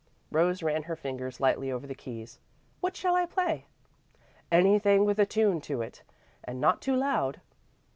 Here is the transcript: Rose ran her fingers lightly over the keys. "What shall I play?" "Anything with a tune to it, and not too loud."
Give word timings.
Rose 0.31 0.63
ran 0.63 0.81
her 0.89 0.95
fingers 0.95 1.39
lightly 1.39 1.71
over 1.71 1.85
the 1.85 1.93
keys. 1.93 2.39
"What 2.79 2.95
shall 2.97 3.13
I 3.15 3.27
play?" 3.27 3.67
"Anything 4.51 5.05
with 5.05 5.19
a 5.19 5.27
tune 5.27 5.61
to 5.61 5.83
it, 5.83 6.01
and 6.43 6.59
not 6.59 6.81
too 6.81 6.95
loud." 6.95 7.39